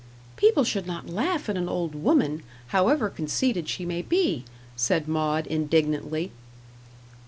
[0.35, 5.45] "People should not laugh at an old woman, however conceited she may be," said Maud,
[5.45, 6.31] indignantly.